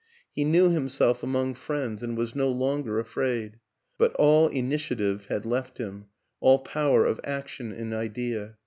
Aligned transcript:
He 0.33 0.45
knew 0.45 0.71
himself 0.71 1.21
among 1.21 1.53
friends 1.53 2.01
and 2.01 2.17
was 2.17 2.33
no 2.33 2.49
longer 2.49 2.97
afraid; 2.97 3.59
but 3.99 4.15
all 4.15 4.47
initiative 4.47 5.27
had 5.27 5.45
left 5.45 5.77
him, 5.77 6.07
all 6.39 6.57
power 6.57 7.05
of 7.05 7.19
action 7.23 7.71
and 7.71 7.93
idea. 7.93 8.57